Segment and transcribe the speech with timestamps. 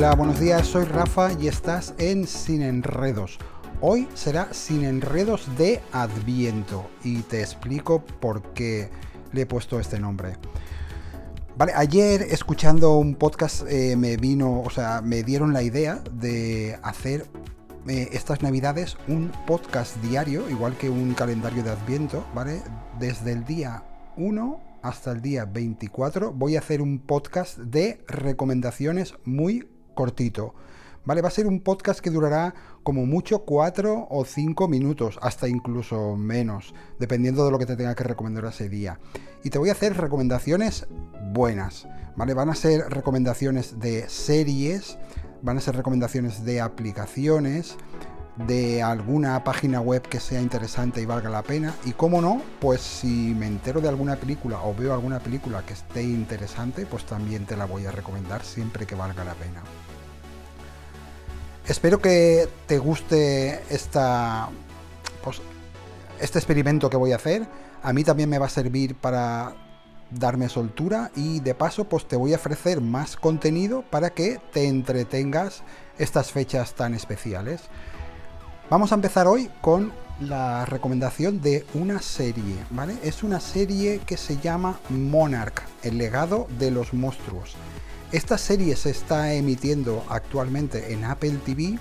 [0.00, 3.38] Hola, buenos días, soy Rafa y estás en Sin Enredos.
[3.82, 8.88] Hoy será Sin Enredos de Adviento y te explico por qué
[9.32, 10.38] le he puesto este nombre.
[11.54, 16.78] Vale, ayer escuchando un podcast eh, me vino, o sea, me dieron la idea de
[16.82, 17.26] hacer
[17.86, 22.62] eh, estas navidades un podcast diario, igual que un calendario de Adviento, ¿vale?
[22.98, 23.82] Desde el día
[24.16, 30.54] 1 hasta el día 24 voy a hacer un podcast de recomendaciones muy cortito.
[31.04, 31.22] ¿Vale?
[31.22, 36.14] Va a ser un podcast que durará como mucho 4 o 5 minutos, hasta incluso
[36.16, 39.00] menos, dependiendo de lo que te tenga que recomendar ese día.
[39.42, 40.86] Y te voy a hacer recomendaciones
[41.32, 42.34] buenas, ¿vale?
[42.34, 44.98] Van a ser recomendaciones de series,
[45.42, 47.76] van a ser recomendaciones de aplicaciones,
[48.36, 51.74] de alguna página web que sea interesante y valga la pena.
[51.84, 55.74] Y como no, pues si me entero de alguna película o veo alguna película que
[55.74, 59.62] esté interesante, pues también te la voy a recomendar siempre que valga la pena.
[61.66, 64.48] Espero que te guste esta,
[65.22, 65.40] pues,
[66.20, 67.46] este experimento que voy a hacer.
[67.82, 69.54] A mí también me va a servir para
[70.10, 74.66] darme soltura y de paso pues te voy a ofrecer más contenido para que te
[74.66, 75.62] entretengas
[75.98, 77.62] estas fechas tan especiales.
[78.70, 79.90] Vamos a empezar hoy con
[80.20, 82.96] la recomendación de una serie, ¿vale?
[83.02, 87.56] Es una serie que se llama Monarch, el legado de los monstruos.
[88.12, 91.80] Esta serie se está emitiendo actualmente en Apple TV,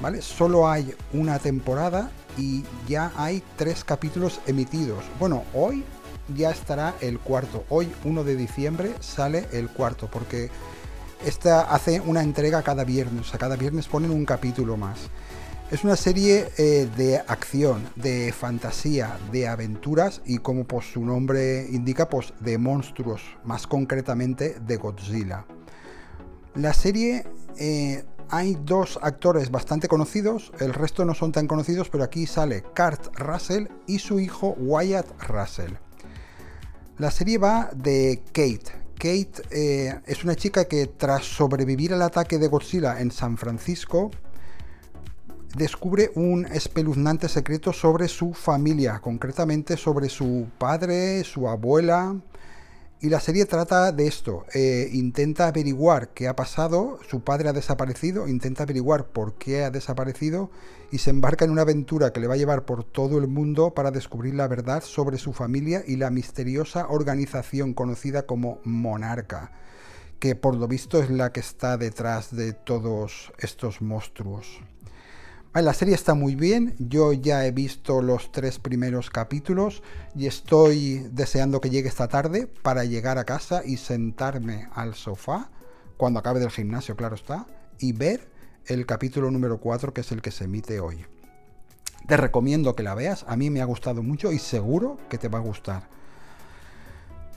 [0.00, 0.22] ¿vale?
[0.22, 5.02] Solo hay una temporada y ya hay tres capítulos emitidos.
[5.18, 5.82] Bueno, hoy
[6.36, 7.64] ya estará el cuarto.
[7.70, 10.48] Hoy, 1 de diciembre, sale el cuarto, porque
[11.26, 15.10] esta hace una entrega cada viernes, o sea, cada viernes ponen un capítulo más.
[15.70, 21.64] Es una serie eh, de acción, de fantasía, de aventuras y como pues, su nombre
[21.70, 25.46] indica, pues de monstruos, más concretamente de Godzilla.
[26.56, 27.24] La serie
[27.56, 32.62] eh, hay dos actores bastante conocidos, el resto no son tan conocidos, pero aquí sale
[32.62, 35.74] Kurt Russell y su hijo Wyatt Russell.
[36.98, 38.72] La serie va de Kate.
[38.96, 44.10] Kate eh, es una chica que tras sobrevivir al ataque de Godzilla en San Francisco,
[45.56, 52.16] descubre un espeluznante secreto sobre su familia, concretamente sobre su padre, su abuela.
[53.02, 54.44] Y la serie trata de esto.
[54.52, 59.70] Eh, intenta averiguar qué ha pasado, su padre ha desaparecido, intenta averiguar por qué ha
[59.70, 60.50] desaparecido
[60.90, 63.72] y se embarca en una aventura que le va a llevar por todo el mundo
[63.72, 69.52] para descubrir la verdad sobre su familia y la misteriosa organización conocida como Monarca,
[70.18, 74.60] que por lo visto es la que está detrás de todos estos monstruos.
[75.52, 79.82] La serie está muy bien, yo ya he visto los tres primeros capítulos
[80.14, 85.50] y estoy deseando que llegue esta tarde para llegar a casa y sentarme al sofá,
[85.96, 87.48] cuando acabe del gimnasio, claro está,
[87.80, 88.30] y ver
[88.66, 91.04] el capítulo número 4 que es el que se emite hoy.
[92.06, 95.26] Te recomiendo que la veas, a mí me ha gustado mucho y seguro que te
[95.26, 95.88] va a gustar.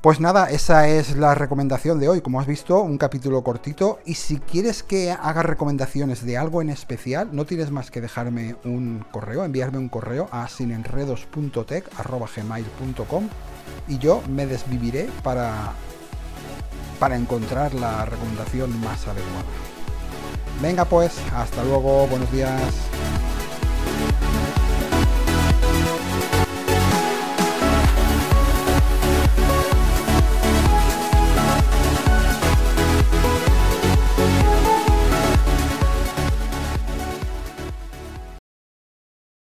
[0.04, 2.20] Pues nada, esa es la recomendación de hoy.
[2.20, 4.00] Como has visto, un capítulo cortito.
[4.06, 8.58] Y si quieres que haga recomendaciones de algo en especial, no tienes más que dejarme
[8.66, 13.30] un correo, enviarme un correo a sinenredos.tech.gmail.com
[13.88, 15.72] y yo me desviviré para,
[17.00, 19.46] para encontrar la recomendación más adecuada.
[20.62, 22.60] Venga pues, hasta luego, buenos días.